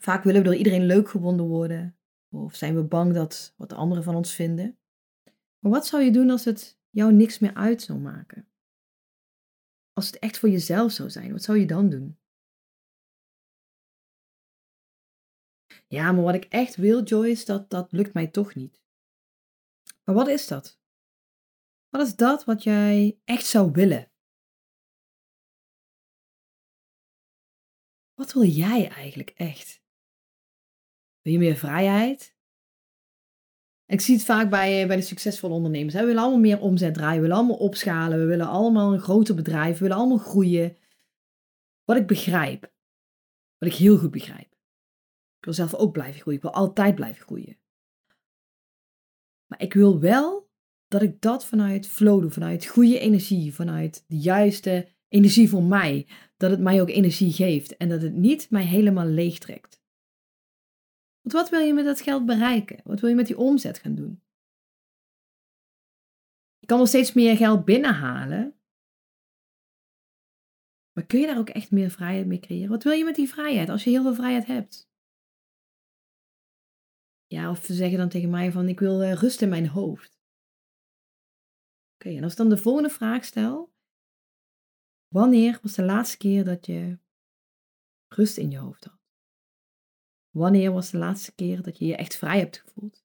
Vaak 0.00 0.24
willen 0.24 0.42
we 0.42 0.48
door 0.48 0.56
iedereen 0.56 0.86
leuk 0.86 1.08
gevonden 1.08 1.46
worden. 1.46 1.98
Of 2.28 2.54
zijn 2.54 2.74
we 2.74 2.82
bang 2.82 3.14
dat 3.14 3.54
wat 3.56 3.68
de 3.68 3.74
anderen 3.74 4.04
van 4.04 4.14
ons 4.14 4.34
vinden. 4.34 4.78
Maar 5.58 5.72
wat 5.72 5.86
zou 5.86 6.02
je 6.02 6.12
doen 6.12 6.30
als 6.30 6.44
het 6.44 6.78
jou 6.90 7.12
niks 7.12 7.38
meer 7.38 7.54
uit 7.54 7.82
zou 7.82 7.98
maken? 7.98 8.48
Als 9.92 10.06
het 10.06 10.18
echt 10.18 10.38
voor 10.38 10.48
jezelf 10.48 10.92
zou 10.92 11.10
zijn, 11.10 11.32
wat 11.32 11.42
zou 11.42 11.58
je 11.58 11.66
dan 11.66 11.88
doen? 11.88 12.18
Ja, 15.92 16.12
maar 16.12 16.22
wat 16.22 16.34
ik 16.34 16.44
echt 16.44 16.76
wil, 16.76 17.02
Joyce, 17.02 17.44
dat, 17.44 17.70
dat 17.70 17.92
lukt 17.92 18.14
mij 18.14 18.26
toch 18.26 18.54
niet. 18.54 18.82
Maar 20.04 20.14
wat 20.14 20.28
is 20.28 20.46
dat? 20.46 20.80
Wat 21.88 22.06
is 22.06 22.16
dat 22.16 22.44
wat 22.44 22.62
jij 22.62 23.20
echt 23.24 23.46
zou 23.46 23.72
willen? 23.72 24.10
Wat 28.14 28.32
wil 28.32 28.44
jij 28.44 28.88
eigenlijk 28.88 29.30
echt? 29.30 29.82
Wil 31.20 31.32
je 31.32 31.38
meer 31.38 31.56
vrijheid? 31.56 32.36
Ik 33.86 34.00
zie 34.00 34.14
het 34.14 34.24
vaak 34.24 34.50
bij, 34.50 34.86
bij 34.86 34.96
de 34.96 35.02
succesvolle 35.02 35.54
ondernemers. 35.54 35.94
We 35.94 36.04
willen 36.04 36.22
allemaal 36.22 36.40
meer 36.40 36.60
omzet 36.60 36.94
draaien, 36.94 37.16
we 37.16 37.22
willen 37.22 37.36
allemaal 37.36 37.58
opschalen, 37.58 38.18
we 38.18 38.24
willen 38.26 38.48
allemaal 38.48 38.92
een 38.92 39.00
groter 39.00 39.34
bedrijf, 39.34 39.74
we 39.74 39.82
willen 39.82 39.96
allemaal 39.96 40.18
groeien. 40.18 40.76
wat 41.84 41.96
ik 41.96 42.06
begrijp. 42.06 42.72
Wat 43.58 43.68
ik 43.68 43.74
heel 43.74 43.98
goed 43.98 44.10
begrijp. 44.10 44.51
Ik 45.42 45.48
wil 45.48 45.66
zelf 45.66 45.74
ook 45.74 45.92
blijven 45.92 46.20
groeien. 46.20 46.38
Ik 46.38 46.44
wil 46.44 46.54
altijd 46.54 46.94
blijven 46.94 47.24
groeien. 47.24 47.58
Maar 49.46 49.60
ik 49.60 49.74
wil 49.74 50.00
wel 50.00 50.50
dat 50.88 51.02
ik 51.02 51.20
dat 51.20 51.44
vanuit 51.44 51.86
flow 51.86 52.20
doe, 52.20 52.30
vanuit 52.30 52.66
goede 52.66 52.98
energie, 52.98 53.54
vanuit 53.54 54.04
de 54.06 54.18
juiste 54.18 54.88
energie 55.08 55.48
voor 55.48 55.62
mij. 55.62 56.06
Dat 56.36 56.50
het 56.50 56.60
mij 56.60 56.80
ook 56.80 56.88
energie 56.88 57.32
geeft 57.32 57.76
en 57.76 57.88
dat 57.88 58.02
het 58.02 58.14
niet 58.14 58.50
mij 58.50 58.64
helemaal 58.64 59.06
leeg 59.06 59.38
trekt. 59.38 59.82
Want 61.20 61.34
wat 61.34 61.50
wil 61.50 61.60
je 61.60 61.74
met 61.74 61.84
dat 61.84 62.00
geld 62.00 62.26
bereiken? 62.26 62.80
Wat 62.84 63.00
wil 63.00 63.08
je 63.08 63.16
met 63.16 63.26
die 63.26 63.38
omzet 63.38 63.78
gaan 63.78 63.94
doen? 63.94 64.22
Je 66.58 66.66
kan 66.66 66.76
wel 66.76 66.86
steeds 66.86 67.12
meer 67.12 67.36
geld 67.36 67.64
binnenhalen. 67.64 68.56
Maar 70.92 71.06
kun 71.06 71.20
je 71.20 71.26
daar 71.26 71.38
ook 71.38 71.48
echt 71.48 71.70
meer 71.70 71.90
vrijheid 71.90 72.26
mee 72.26 72.40
creëren? 72.40 72.70
Wat 72.70 72.82
wil 72.82 72.92
je 72.92 73.04
met 73.04 73.14
die 73.14 73.28
vrijheid 73.28 73.68
als 73.68 73.84
je 73.84 73.90
heel 73.90 74.02
veel 74.02 74.14
vrijheid 74.14 74.46
hebt? 74.46 74.90
Ja, 77.32 77.50
of 77.50 77.64
ze 77.64 77.74
zeggen 77.74 77.98
dan 77.98 78.08
tegen 78.08 78.30
mij 78.30 78.52
van 78.52 78.68
ik 78.68 78.80
wil 78.80 79.02
uh, 79.02 79.12
rust 79.12 79.42
in 79.42 79.48
mijn 79.48 79.68
hoofd. 79.68 80.20
Oké, 81.94 82.08
en 82.16 82.22
als 82.22 82.32
ik 82.32 82.38
dan 82.38 82.48
de 82.48 82.56
volgende 82.56 82.88
vraag 82.88 83.24
stel. 83.24 83.72
Wanneer 85.08 85.58
was 85.62 85.74
de 85.74 85.84
laatste 85.84 86.16
keer 86.16 86.44
dat 86.44 86.66
je 86.66 86.98
rust 88.08 88.36
in 88.36 88.50
je 88.50 88.58
hoofd 88.58 88.84
had? 88.84 88.98
Wanneer 90.30 90.72
was 90.72 90.90
de 90.90 90.98
laatste 90.98 91.34
keer 91.34 91.62
dat 91.62 91.78
je 91.78 91.84
je 91.84 91.96
echt 91.96 92.16
vrij 92.16 92.38
hebt 92.38 92.58
gevoeld? 92.58 93.04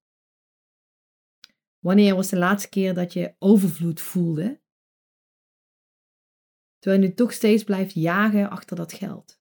Wanneer 1.80 2.16
was 2.16 2.30
de 2.30 2.38
laatste 2.38 2.70
keer 2.70 2.94
dat 2.94 3.14
je 3.14 3.36
overvloed 3.40 4.02
voelde? 4.02 4.62
Terwijl 6.78 7.02
je 7.02 7.08
nu 7.08 7.14
toch 7.14 7.34
steeds 7.34 7.64
blijft 7.64 7.94
jagen 7.94 8.50
achter 8.50 8.76
dat 8.76 8.94
geld. 8.94 9.37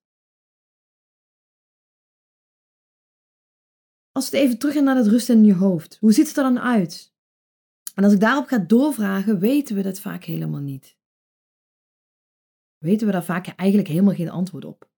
Als 4.16 4.30
we 4.30 4.38
even 4.38 4.58
terug 4.58 4.82
naar 4.82 4.94
dat 4.94 5.06
rust 5.06 5.28
in 5.28 5.44
je 5.44 5.54
hoofd, 5.54 5.96
hoe 5.96 6.12
ziet 6.12 6.28
het 6.28 6.36
er 6.36 6.42
dan 6.42 6.58
uit? 6.58 7.14
En 7.94 8.04
als 8.04 8.12
ik 8.12 8.20
daarop 8.20 8.46
ga 8.46 8.58
doorvragen, 8.58 9.38
weten 9.38 9.76
we 9.76 9.82
dat 9.82 10.00
vaak 10.00 10.24
helemaal 10.24 10.60
niet. 10.60 10.96
Weten 12.78 13.06
we 13.06 13.12
daar 13.12 13.24
vaak 13.24 13.46
eigenlijk 13.46 13.88
helemaal 13.88 14.14
geen 14.14 14.30
antwoord 14.30 14.64
op. 14.64 14.90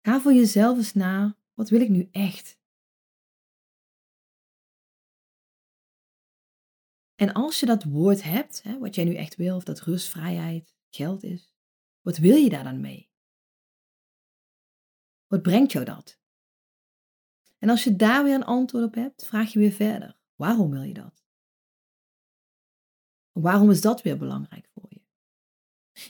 Ga 0.00 0.20
voor 0.20 0.32
jezelf 0.32 0.76
eens 0.76 0.92
na, 0.92 1.38
wat 1.54 1.68
wil 1.68 1.80
ik 1.80 1.88
nu 1.88 2.08
echt? 2.10 2.60
En 7.14 7.32
als 7.32 7.60
je 7.60 7.66
dat 7.66 7.84
woord 7.84 8.22
hebt, 8.22 8.62
hè, 8.62 8.78
wat 8.78 8.94
jij 8.94 9.04
nu 9.04 9.14
echt 9.14 9.36
wil, 9.36 9.56
of 9.56 9.64
dat 9.64 9.80
rust, 9.80 10.08
vrijheid, 10.08 10.74
geld 10.90 11.22
is, 11.22 11.54
wat 12.00 12.16
wil 12.16 12.36
je 12.36 12.48
daar 12.48 12.64
dan 12.64 12.80
mee? 12.80 13.10
Wat 15.26 15.42
brengt 15.42 15.72
jou 15.72 15.84
dat? 15.84 16.24
En 17.66 17.72
als 17.72 17.84
je 17.84 17.96
daar 17.96 18.24
weer 18.24 18.34
een 18.34 18.44
antwoord 18.44 18.84
op 18.84 18.94
hebt, 18.94 19.26
vraag 19.26 19.52
je 19.52 19.58
weer 19.58 19.72
verder. 19.72 20.16
Waarom 20.34 20.70
wil 20.70 20.82
je 20.82 20.94
dat? 20.94 21.24
Waarom 23.32 23.70
is 23.70 23.80
dat 23.80 24.02
weer 24.02 24.18
belangrijk 24.18 24.68
voor 24.74 24.86
je? 24.88 25.00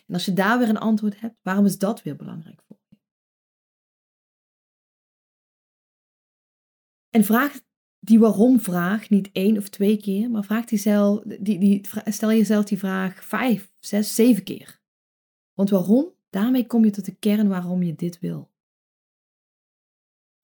En 0.07 0.15
als 0.15 0.25
je 0.25 0.33
daar 0.33 0.59
weer 0.59 0.69
een 0.69 0.79
antwoord 0.79 1.21
hebt, 1.21 1.37
waarom 1.43 1.65
is 1.65 1.79
dat 1.79 2.03
weer 2.03 2.17
belangrijk 2.17 2.63
voor 2.67 2.79
je? 2.89 2.97
En 7.11 7.25
vraag 7.25 7.61
die 7.99 8.19
waarom-vraag 8.19 9.11
niet 9.11 9.31
één 9.33 9.57
of 9.57 9.69
twee 9.69 9.97
keer, 9.97 10.31
maar 10.31 10.45
vraag 10.45 10.65
die 10.65 10.79
zelf, 10.79 11.23
die, 11.23 11.59
die, 11.59 11.87
stel 12.05 12.31
jezelf 12.31 12.65
die 12.65 12.79
vraag 12.79 13.25
vijf, 13.25 13.73
zes, 13.81 14.15
zeven 14.15 14.45
keer. 14.45 14.81
Want 15.53 15.71
waarom? 15.71 16.15
Daarmee 16.31 16.67
kom 16.67 16.85
je 16.85 16.91
tot 16.91 17.05
de 17.05 17.15
kern 17.15 17.49
waarom 17.49 17.83
je 17.83 17.95
dit 17.95 18.19
wil. 18.19 18.55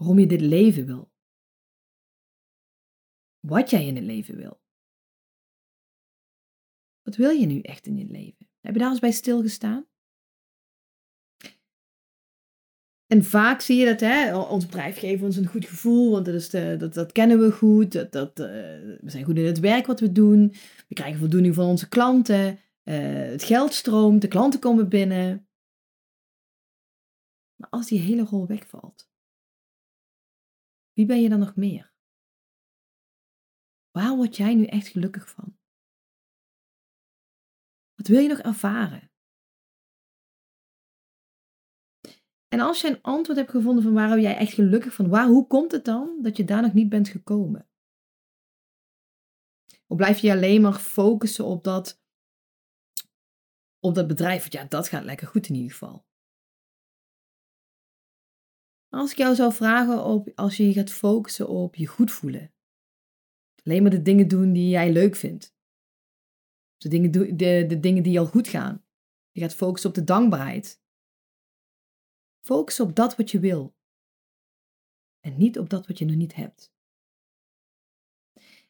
Waarom 0.03 0.21
je 0.21 0.27
dit 0.27 0.41
leven 0.41 0.87
wil. 0.87 1.13
Wat 3.41 3.71
jij 3.71 3.87
in 3.87 3.97
het 3.97 4.05
leven 4.05 4.37
wil. 4.37 4.61
Wat 7.03 7.17
wil 7.17 7.31
je 7.31 7.47
nu 7.47 7.61
echt 7.61 7.87
in 7.87 7.97
je 7.97 8.07
leven? 8.07 8.49
Heb 8.61 8.73
je 8.75 8.81
daar 8.81 8.91
eens 8.91 9.01
bij 9.01 9.11
stilgestaan? 9.11 9.87
En 13.07 13.25
vaak 13.25 13.61
zie 13.61 13.77
je 13.77 13.87
dat, 13.87 14.01
hè, 14.01 14.37
ons 14.37 14.67
bedrijf 14.67 14.99
geeft 14.99 15.23
ons 15.23 15.37
een 15.37 15.47
goed 15.47 15.65
gevoel, 15.65 16.11
want 16.11 16.25
dat, 16.25 16.35
is 16.35 16.49
de, 16.49 16.77
dat, 16.79 16.95
dat 16.95 17.13
kennen 17.13 17.39
we 17.39 17.53
goed. 17.53 17.93
Dat, 17.93 18.13
dat, 18.13 18.41
uh, 18.41 18.47
we 19.01 19.11
zijn 19.11 19.25
goed 19.25 19.37
in 19.37 19.47
het 19.47 19.61
werk 19.61 19.87
wat 19.87 20.01
we 20.01 20.13
doen. 20.13 20.55
We 20.89 20.95
krijgen 20.95 21.19
voldoening 21.19 21.55
van 21.55 21.67
onze 21.67 21.89
klanten. 21.89 22.59
Uh, 22.85 23.25
het 23.31 23.43
geld 23.43 23.75
stroomt, 23.75 24.21
de 24.21 24.29
klanten 24.29 24.61
komen 24.61 24.89
binnen. 24.89 25.49
Maar 27.57 27.71
als 27.71 27.87
die 27.87 28.01
hele 28.01 28.23
rol 28.23 28.47
wegvalt, 28.47 29.12
wie 30.93 31.07
ben 31.07 31.23
je 31.23 31.29
dan 31.29 31.39
nog 31.39 31.57
meer? 31.57 31.93
Waar 33.91 34.17
word 34.17 34.37
jij 34.37 34.55
nu 34.55 34.65
echt 34.65 34.89
gelukkig 34.89 35.31
van? 35.31 35.59
Wat 37.95 38.07
wil 38.07 38.21
je 38.21 38.29
nog 38.29 38.39
ervaren? 38.39 39.11
En 42.49 42.61
als 42.61 42.81
je 42.81 42.89
een 42.89 43.03
antwoord 43.03 43.39
hebt 43.39 43.51
gevonden 43.51 43.83
van 43.83 43.93
waar 43.93 44.21
jij 44.21 44.37
echt 44.37 44.53
gelukkig 44.53 44.95
van, 44.95 45.09
waar, 45.09 45.27
hoe 45.27 45.47
komt 45.47 45.73
het 45.73 45.85
dan 45.85 46.19
dat 46.23 46.37
je 46.37 46.45
daar 46.45 46.63
nog 46.63 46.73
niet 46.73 46.89
bent 46.89 47.09
gekomen? 47.09 47.69
Of 49.87 49.97
blijf 49.97 50.19
je 50.19 50.31
alleen 50.31 50.61
maar 50.61 50.79
focussen 50.79 51.45
op 51.45 51.65
dat, 51.65 52.03
op 53.79 53.95
dat 53.95 54.07
bedrijf? 54.07 54.41
Want 54.41 54.53
ja, 54.53 54.65
dat 54.65 54.89
gaat 54.89 55.05
lekker 55.05 55.27
goed 55.27 55.49
in 55.49 55.55
ieder 55.55 55.71
geval. 55.71 56.07
Als 58.93 59.11
ik 59.11 59.17
jou 59.17 59.35
zou 59.35 59.53
vragen 59.53 60.05
op, 60.05 60.33
als 60.35 60.57
je 60.57 60.67
je 60.67 60.73
gaat 60.73 60.91
focussen 60.91 61.49
op 61.49 61.75
je 61.75 61.87
goed 61.87 62.11
voelen. 62.11 62.55
Alleen 63.65 63.83
maar 63.83 63.91
de 63.91 64.03
dingen 64.03 64.29
doen 64.29 64.53
die 64.53 64.69
jij 64.69 64.93
leuk 64.93 65.17
vindt. 65.17 65.57
De 66.77 66.89
dingen, 66.89 67.11
de, 67.11 67.67
de 67.67 67.81
dingen 67.81 68.03
die 68.03 68.19
al 68.19 68.27
goed 68.27 68.49
gaan. 68.49 68.85
Je 69.31 69.41
gaat 69.41 69.55
focussen 69.55 69.91
op 69.91 69.97
de 69.97 70.05
dankbaarheid. 70.05 70.83
Focus 72.41 72.81
op 72.81 72.97
dat 72.97 73.17
wat 73.17 73.31
je 73.31 73.41
wil. 73.41 73.75
En 75.21 75.37
niet 75.37 75.59
op 75.59 75.71
dat 75.71 75.87
wat 75.87 75.99
je 75.99 76.05
nog 76.05 76.17
niet 76.17 76.35
hebt. 76.35 76.75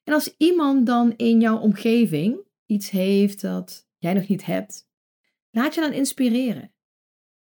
En 0.02 0.12
als 0.14 0.36
iemand 0.36 0.86
dan 0.86 1.16
in 1.16 1.40
jouw 1.40 1.58
omgeving 1.58 2.46
iets 2.66 2.90
heeft 2.90 3.40
dat 3.40 3.88
jij 3.98 4.12
nog 4.12 4.28
niet 4.28 4.44
hebt, 4.44 4.88
laat 5.50 5.74
je 5.74 5.80
dan 5.80 5.92
inspireren. 5.92 6.74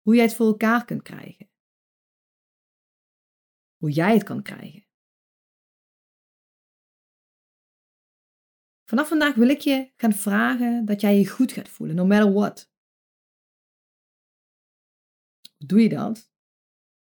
Hoe 0.01 0.15
jij 0.15 0.25
het 0.25 0.35
voor 0.35 0.47
elkaar 0.47 0.85
kunt 0.85 1.03
krijgen. 1.03 1.51
Hoe 3.83 3.91
jij 3.91 4.13
het 4.13 4.23
kan 4.23 4.43
krijgen. 4.43 4.87
Vanaf 8.85 9.09
vandaag 9.09 9.35
wil 9.35 9.49
ik 9.49 9.61
je 9.61 9.93
gaan 9.97 10.13
vragen 10.13 10.85
dat 10.85 11.01
jij 11.01 11.19
je 11.19 11.29
goed 11.29 11.53
gaat 11.53 11.69
voelen, 11.69 11.97
no 11.97 12.07
matter 12.07 12.33
what. 12.33 12.73
Doe 15.59 15.81
je 15.81 15.89
dat? 15.89 16.33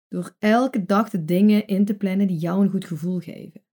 Door 0.08 0.36
elke 0.38 0.84
dag 0.84 1.10
de 1.10 1.24
dingen 1.24 1.66
in 1.66 1.84
te 1.84 1.96
plannen 1.96 2.26
die 2.26 2.38
jou 2.38 2.62
een 2.62 2.70
goed 2.70 2.84
gevoel 2.84 3.18
geven. 3.18 3.64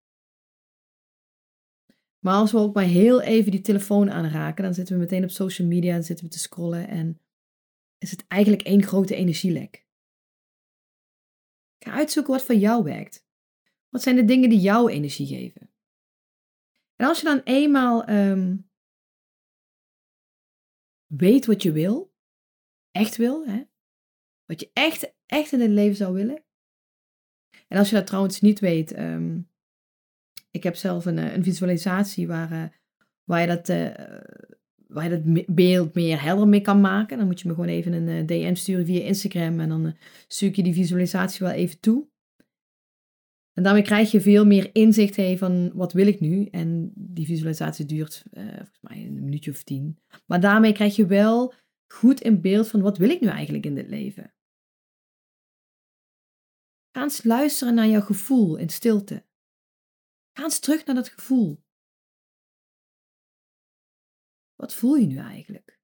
Maar 2.20 2.36
als 2.36 2.52
we 2.52 2.58
ook 2.58 2.74
maar 2.74 2.84
heel 2.84 3.22
even 3.22 3.52
die 3.52 3.62
telefoon 3.62 4.12
aanraken, 4.12 4.64
dan 4.64 4.74
zitten 4.74 4.96
we 4.96 5.02
meteen 5.02 5.24
op 5.24 5.30
social 5.30 5.68
media 5.68 5.96
en 5.96 6.04
zitten 6.04 6.26
we 6.26 6.32
te 6.32 6.40
scrollen 6.40 6.88
en 6.88 7.22
is 7.98 8.12
het 8.12 8.28
eigenlijk 8.28 8.62
één 8.62 8.84
grote 8.84 9.16
energielek. 9.16 9.85
Ga 11.86 11.92
uitzoeken 11.92 12.34
wat 12.34 12.44
voor 12.44 12.56
jou 12.56 12.84
werkt. 12.84 13.26
Wat 13.90 14.02
zijn 14.02 14.16
de 14.16 14.26
dingen 14.26 14.50
die 14.50 14.60
jou 14.60 14.92
energie 14.92 15.28
geven? 15.28 15.74
En 16.96 17.08
als 17.08 17.20
je 17.20 17.26
dan 17.26 17.42
eenmaal 17.44 18.10
um, 18.10 18.70
weet 21.06 21.46
wat 21.46 21.64
je 21.64 21.72
wil, 21.72 22.14
echt 22.92 23.16
wil, 23.16 23.46
hè, 23.46 23.64
wat 24.46 24.60
je 24.60 24.70
echt, 24.74 25.16
echt 25.26 25.52
in 25.52 25.62
het 25.62 25.70
leven 25.70 25.96
zou 25.96 26.14
willen. 26.14 26.46
En 27.68 27.78
als 27.78 27.90
je 27.90 27.96
dat 27.96 28.08
trouwens 28.08 28.42
niet 28.42 28.60
weet, 28.60 28.98
um, 28.98 29.52
ik 30.52 30.64
heb 30.64 30.76
zelf 30.76 31.06
een, 31.06 31.18
eh, 31.18 31.34
een 31.34 31.44
visualisatie 31.44 32.28
waar, 32.28 32.52
uh, 32.52 32.68
waar, 33.24 33.42
je 33.42 33.48
dat, 33.48 33.70
uh, 33.70 34.55
waar 34.88 35.12
je 35.12 35.22
dat 35.22 35.56
beeld 35.56 35.94
meer 35.94 36.22
helder 36.22 36.48
mee 36.48 36.62
kan 36.62 36.82
maken. 36.82 37.18
Dan 37.18 37.28
moet 37.28 37.42
je 37.42 37.48
me 37.48 37.54
gewoon 37.54 37.70
even 37.70 37.94
een 37.94 38.26
DM 38.26 38.56
sturen 38.56 38.86
via 38.86 39.04
Instagram 39.04 39.60
en 39.60 39.70
dan 39.70 39.96
stuur 40.28 40.50
ik 40.50 40.56
je 40.56 40.64
die 40.64 40.74
visualisatie 40.74 41.46
wel 41.46 41.56
even 41.56 41.80
toe. 41.80 42.08
En 43.54 43.64
daarmee 43.64 43.84
krijg 43.84 44.12
je 44.12 44.22
veel 44.22 44.46
meer 44.46 44.70
inzicht 44.74 45.16
hey, 45.16 45.38
van 45.38 45.72
wat 45.74 45.94
wil 45.94 46.08
ik 46.08 46.20
nu. 46.20 46.46
En 46.46 46.92
die 46.96 47.26
visualisatie 47.26 47.86
duurt 47.86 48.26
volgens 48.34 48.82
mij 48.82 49.06
een 49.06 49.24
minuutje 49.24 49.52
of 49.52 49.64
tien. 49.64 50.00
Maar 50.26 50.40
daarmee 50.40 50.74
krijg 50.74 50.96
je 50.96 51.06
wel 51.06 51.54
goed 51.88 52.22
in 52.22 52.42
beeld 52.42 52.68
van 52.68 52.82
wat 52.82 52.98
wil 52.98 53.10
ik 53.10 53.22
nu 53.22 53.28
eigenlijk 53.28 53.66
in 53.66 53.76
dit 53.76 53.88
leven. 53.88 54.34
Ga 56.92 57.02
eens 57.02 57.24
luisteren 57.24 57.74
naar 57.74 57.88
jouw 57.88 58.02
gevoel 58.02 58.56
in 58.56 58.70
stilte. 58.70 59.26
Ga 60.34 60.44
eens 60.44 60.60
terug 60.60 60.86
naar 60.86 60.96
dat 60.96 61.10
gevoel. 61.10 61.65
Wat 64.56 64.74
voel 64.74 64.96
je 64.96 65.06
nu 65.06 65.18
eigenlijk? 65.18 65.80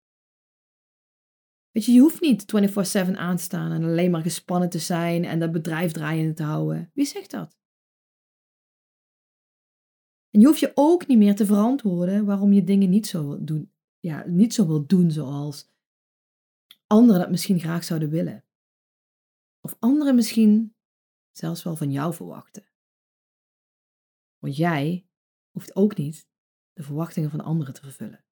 Weet 1.71 1.85
je, 1.85 1.91
je 1.91 1.99
hoeft 1.99 2.21
niet 2.21 2.45
24/7 2.45 3.17
aan 3.17 3.37
te 3.37 3.43
staan 3.43 3.71
en 3.71 3.83
alleen 3.83 4.11
maar 4.11 4.21
gespannen 4.21 4.69
te 4.69 4.79
zijn 4.79 5.25
en 5.25 5.39
dat 5.39 5.51
bedrijf 5.51 5.91
draaiende 5.91 6.33
te 6.33 6.43
houden. 6.43 6.91
Wie 6.93 7.05
zegt 7.05 7.31
dat? 7.31 7.59
En 10.29 10.39
je 10.39 10.45
hoeft 10.45 10.59
je 10.59 10.71
ook 10.75 11.07
niet 11.07 11.17
meer 11.17 11.35
te 11.35 11.45
verantwoorden 11.45 12.25
waarom 12.25 12.53
je 12.53 12.63
dingen 12.63 12.89
niet 12.89 13.07
zo 13.07 13.27
wil 13.27 13.45
doen, 13.45 13.73
ja, 13.99 14.25
niet 14.27 14.53
zo 14.53 14.67
wil 14.67 14.85
doen 14.85 15.11
zoals 15.11 15.69
anderen 16.87 17.21
dat 17.21 17.29
misschien 17.29 17.59
graag 17.59 17.83
zouden 17.83 18.09
willen. 18.09 18.45
Of 19.61 19.75
anderen 19.79 20.15
misschien 20.15 20.75
zelfs 21.31 21.63
wel 21.63 21.75
van 21.75 21.91
jou 21.91 22.13
verwachten. 22.13 22.65
Want 24.37 24.55
jij 24.55 25.07
hoeft 25.51 25.75
ook 25.75 25.97
niet 25.97 26.27
de 26.73 26.83
verwachtingen 26.83 27.29
van 27.29 27.41
anderen 27.41 27.73
te 27.73 27.81
vervullen. 27.81 28.25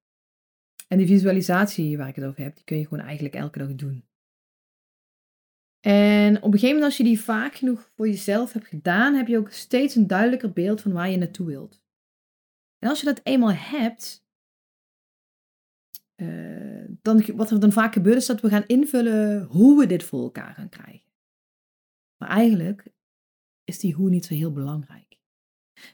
En 0.90 0.98
die 0.98 1.08
visualisatie 1.08 1.98
waar 1.98 2.08
ik 2.08 2.16
het 2.16 2.26
over 2.26 2.44
heb, 2.44 2.56
die 2.56 2.64
kun 2.64 2.78
je 2.78 2.88
gewoon 2.88 3.04
eigenlijk 3.04 3.36
elke 3.36 3.60
dag 3.60 3.76
doen. 3.76 4.08
En 5.80 6.38
op 6.38 6.44
een 6.44 6.52
gegeven 6.52 6.68
moment, 6.68 6.84
als 6.84 6.98
je 6.98 7.04
die 7.04 7.22
vaak 7.22 7.56
genoeg 7.56 7.92
voor 7.96 8.08
jezelf 8.08 8.54
hebt 8.54 8.68
gedaan, 8.68 9.14
heb 9.14 9.28
je 9.28 9.38
ook 9.38 9.52
steeds 9.52 9.96
een 9.96 10.08
duidelijker 10.08 10.52
beeld 10.52 10.82
van 10.82 10.92
waar 10.92 11.10
je 11.10 11.18
naartoe 11.18 11.46
wilt. 11.46 11.82
En 12.80 12.90
als 12.90 13.00
je 13.00 13.06
dat 13.06 13.22
eenmaal 13.24 13.54
hebt, 13.54 14.26
uh, 16.16 16.86
dan, 17.02 17.26
wat 17.36 17.52
er 17.52 17.60
dan 17.60 17.72
vaak 17.72 17.94
gebeurt, 17.94 18.18
is 18.18 18.26
dat 18.26 18.42
we 18.42 18.50
gaan 18.50 18.68
invullen 18.68 19.44
hoe 19.44 19.80
we 19.80 19.86
dit 19.86 20.04
voor 20.04 20.24
elkaar 20.24 20.54
gaan 20.54 20.70
krijgen. 20.70 21.12
Maar 22.18 22.30
eigenlijk 22.30 22.88
is 23.64 23.80
die 23.80 23.94
hoe 23.94 24.10
niet 24.10 24.26
zo 24.26 24.34
heel 24.34 24.52
belangrijk. 24.52 25.20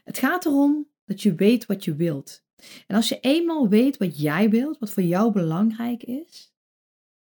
Het 0.04 0.18
gaat 0.18 0.44
erom 0.44 0.90
dat 1.04 1.22
je 1.22 1.34
weet 1.34 1.66
wat 1.66 1.84
je 1.84 1.96
wilt. 1.96 2.45
En 2.86 2.96
als 2.96 3.08
je 3.08 3.20
eenmaal 3.20 3.68
weet 3.68 3.96
wat 3.96 4.18
jij 4.18 4.50
wilt, 4.50 4.78
wat 4.78 4.90
voor 4.90 5.02
jou 5.02 5.32
belangrijk 5.32 6.02
is, 6.02 6.54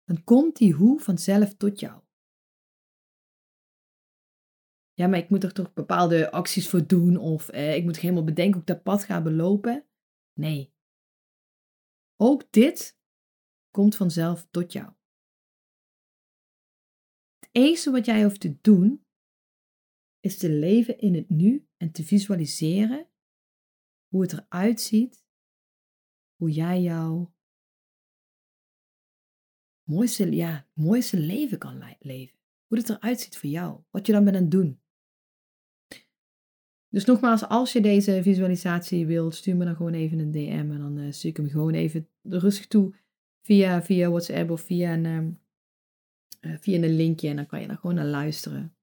dan 0.05 0.25
komt 0.25 0.57
die 0.57 0.73
hoe 0.73 1.01
vanzelf 1.01 1.55
tot 1.55 1.81
jou. 1.81 2.03
Ja, 4.93 5.07
maar 5.07 5.19
ik 5.19 5.31
moet 5.31 5.45
er 5.45 5.53
toch 5.53 5.73
bepaalde 5.73 6.31
acties 6.31 6.69
voor 6.69 6.87
doen 6.87 7.17
of 7.17 7.49
eh, 7.49 7.77
ik 7.77 7.85
moet 7.85 7.99
helemaal 7.99 8.25
bedenken 8.25 8.53
hoe 8.53 8.61
ik 8.61 8.67
dat 8.67 8.83
pad 8.83 9.05
ga 9.05 9.23
belopen. 9.23 9.87
Nee. 10.33 10.73
Ook 12.17 12.53
dit 12.53 12.99
komt 13.71 13.97
vanzelf 13.97 14.47
tot 14.51 14.73
jou. 14.73 14.93
Het 17.39 17.49
enige 17.53 17.91
wat 17.91 18.05
jij 18.05 18.23
hoeft 18.23 18.41
te 18.41 18.61
doen 18.61 19.07
is 20.21 20.39
te 20.39 20.51
leven 20.51 20.99
in 20.99 21.15
het 21.15 21.29
nu 21.29 21.69
en 21.77 21.93
te 21.93 22.05
visualiseren 22.05 23.09
hoe 24.09 24.23
het 24.23 24.33
eruit 24.33 24.81
ziet, 24.81 25.24
hoe 26.45 26.53
jij 26.53 26.81
jouw 26.83 27.35
mooiste, 29.83 30.33
ja, 30.33 30.67
mooiste 30.73 31.19
leven 31.19 31.59
kan 31.59 31.83
leven. 31.99 32.39
Hoe 32.67 32.79
het 32.79 32.89
eruit 32.89 33.21
ziet 33.21 33.37
voor 33.37 33.51
jou, 33.51 33.81
wat 33.91 34.07
je 34.07 34.13
dan 34.13 34.25
bent 34.25 34.37
aan 34.37 34.43
het 34.43 34.51
doen. 34.51 34.81
Dus 36.89 37.05
nogmaals, 37.05 37.45
als 37.45 37.73
je 37.73 37.81
deze 37.81 38.23
visualisatie 38.23 39.07
wilt, 39.07 39.35
stuur 39.35 39.57
me 39.57 39.65
dan 39.65 39.77
gewoon 39.77 39.93
even 39.93 40.19
een 40.19 40.31
DM 40.31 40.71
en 40.71 40.79
dan 40.79 40.99
uh, 40.99 41.13
stuur 41.13 41.31
ik 41.31 41.37
hem 41.37 41.49
gewoon 41.49 41.75
even 41.75 42.09
rustig 42.23 42.67
toe 42.67 42.95
via, 43.43 43.83
via 43.83 44.09
WhatsApp 44.09 44.51
of 44.51 44.61
via 44.61 44.93
een, 44.93 45.07
um, 45.07 45.41
uh, 46.41 46.57
via 46.59 46.77
een 46.77 46.97
linkje 46.97 47.29
en 47.29 47.37
dan 47.37 47.47
kan 47.47 47.61
je 47.61 47.67
daar 47.67 47.79
gewoon 47.79 47.97
naar 47.97 48.07
luisteren. 48.07 48.77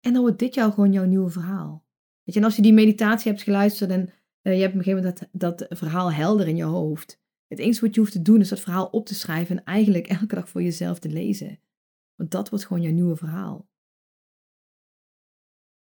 En 0.00 0.12
dan 0.12 0.22
wordt 0.22 0.38
dit 0.38 0.54
jou 0.54 0.72
gewoon 0.72 0.92
jouw 0.92 1.06
nieuwe 1.06 1.30
verhaal. 1.30 1.86
Weet 2.22 2.34
je, 2.34 2.40
en 2.40 2.46
als 2.46 2.56
je 2.56 2.62
die 2.62 2.72
meditatie 2.72 3.30
hebt 3.30 3.44
geluisterd 3.44 3.90
en 3.90 4.19
uh, 4.42 4.54
je 4.54 4.60
hebt 4.60 4.72
op 4.72 4.78
een 4.78 4.84
gegeven 4.84 5.02
moment 5.02 5.28
dat, 5.32 5.58
dat 5.58 5.78
verhaal 5.78 6.12
helder 6.12 6.48
in 6.48 6.56
je 6.56 6.64
hoofd. 6.64 7.20
Het 7.46 7.58
enige 7.58 7.80
wat 7.80 7.94
je 7.94 8.00
hoeft 8.00 8.12
te 8.12 8.22
doen 8.22 8.40
is 8.40 8.48
dat 8.48 8.60
verhaal 8.60 8.86
op 8.86 9.06
te 9.06 9.14
schrijven 9.14 9.56
en 9.56 9.64
eigenlijk 9.64 10.06
elke 10.18 10.34
dag 10.34 10.48
voor 10.48 10.62
jezelf 10.62 10.98
te 10.98 11.08
lezen. 11.08 11.60
Want 12.14 12.30
dat 12.30 12.48
wordt 12.48 12.64
gewoon 12.64 12.82
jouw 12.82 12.92
nieuwe 12.92 13.16
verhaal. 13.16 13.68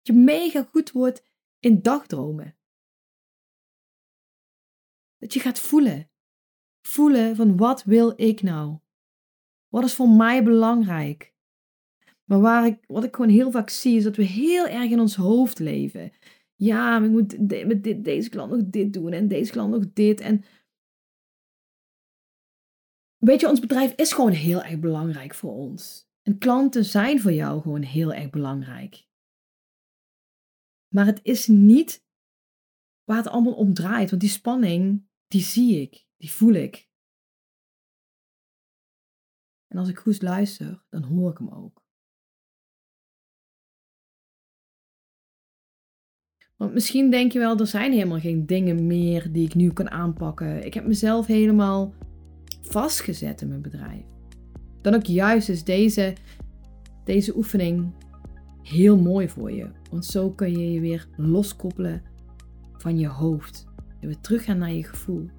Dat 0.02 0.16
je 0.16 0.22
mega 0.22 0.64
goed 0.64 0.92
wordt 0.92 1.24
in 1.60 1.82
dagdromen. 1.82 2.58
Dat 5.18 5.34
je 5.34 5.40
gaat 5.40 5.60
voelen. 5.60 6.10
Voelen 6.82 7.36
van 7.36 7.58
wat 7.58 7.84
wil 7.84 8.14
ik 8.16 8.42
nou? 8.42 8.80
Wat 9.68 9.84
is 9.84 9.94
voor 9.94 10.10
mij 10.10 10.44
belangrijk? 10.44 11.34
Maar 12.24 12.40
waar 12.40 12.66
ik, 12.66 12.84
wat 12.88 13.04
ik 13.04 13.16
gewoon 13.16 13.32
heel 13.32 13.52
vaak 13.52 13.70
zie, 13.70 13.98
is 13.98 14.04
dat 14.04 14.16
we 14.16 14.24
heel 14.24 14.68
erg 14.68 14.92
in 14.92 15.00
ons 15.00 15.16
hoofd 15.16 15.60
leven. 15.60 16.12
Ja, 16.56 17.00
maar 17.00 17.08
ik 17.08 17.12
moet 17.12 17.50
met 17.68 17.84
dit, 17.84 18.04
deze 18.04 18.30
klant 18.30 18.52
nog 18.52 18.62
dit 18.66 18.94
doen 18.94 19.12
en 19.12 19.28
deze 19.28 19.52
klant 19.52 19.72
nog 19.72 19.94
dit. 19.94 20.20
En 20.20 20.44
weet 23.18 23.40
je, 23.40 23.50
ons 23.50 23.60
bedrijf 23.60 23.94
is 23.96 24.14
gewoon 24.14 24.32
heel 24.32 24.64
erg 24.64 24.80
belangrijk 24.80 25.34
voor 25.34 25.52
ons. 25.54 26.10
En 26.22 26.38
klanten 26.38 26.86
zijn 26.86 27.20
voor 27.20 27.34
jou 27.34 27.62
gewoon 27.62 27.82
heel 27.82 28.14
erg 28.14 28.30
belangrijk. 28.30 29.08
Maar 30.94 31.06
het 31.06 31.20
is 31.24 31.48
niet 31.48 32.06
waar 33.04 33.18
het 33.18 33.28
allemaal 33.28 33.56
om 33.56 33.74
draait. 33.74 34.10
Want 34.10 34.22
die 34.22 34.32
spanning, 34.32 35.08
die 35.28 35.42
zie 35.42 35.82
ik, 35.82 36.08
die 36.18 36.32
voel 36.32 36.54
ik. 36.54 36.90
En 39.68 39.78
als 39.78 39.90
ik 39.90 39.98
goed 39.98 40.22
luister, 40.22 40.86
dan 40.90 41.04
hoor 41.04 41.32
ik 41.32 41.38
hem 41.38 41.50
ook. 41.50 41.85
Want 46.58 46.74
misschien 46.74 47.12
denk 47.12 47.32
je 47.32 47.40
wel, 47.40 47.58
er 47.58 47.68
zijn 47.68 47.92
helemaal 47.92 48.20
geen 48.20 48.46
dingen 48.46 48.88
meer 48.88 49.32
die 49.32 49.46
ik 49.46 49.56
nu 49.56 49.72
kan 49.72 49.92
aanpakken. 49.92 50.66
Ik 50.66 50.74
heb 50.74 50.86
mezelf 50.86 51.26
helemaal 51.26 51.94
vastgezet 52.62 53.42
in 53.42 53.48
mijn 53.48 53.62
bedrijf. 53.62 54.04
Dan 54.82 54.94
ook 54.94 55.06
juist 55.06 55.50
is 55.50 55.64
deze, 55.64 56.14
deze 57.04 57.36
oefening 57.36 57.92
heel 58.62 58.98
mooi 58.98 59.30
voor 59.30 59.52
je. 59.52 59.68
Want 59.92 60.06
zo 60.06 60.30
kun 60.30 60.52
je 60.52 60.72
je 60.72 60.80
weer 60.80 61.08
loskoppelen 61.16 62.02
van 62.78 63.00
je 63.00 63.08
hoofd. 63.08 63.68
En 64.00 64.08
weer 64.08 64.22
teruggaan 64.22 64.58
naar 64.58 64.72
je 64.72 64.84
gevoel. 64.84 65.30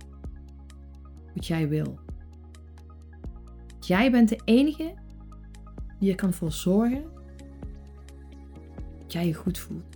Wat 1.35 1.47
jij 1.47 1.69
wil. 1.69 1.99
Jij 3.81 4.11
bent 4.11 4.29
de 4.29 4.41
enige 4.45 4.95
die 6.01 6.11
er 6.11 6.17
kan 6.17 6.33
voor 6.33 6.53
zorgen 6.53 7.05
dat 8.99 9.13
jij 9.13 9.27
je 9.27 9.35
goed 9.35 9.59
voelt. 9.59 9.96